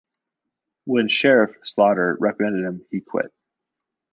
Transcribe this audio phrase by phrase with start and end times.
[0.85, 3.31] When Sheriff Slaughter reprimanded him, he quit.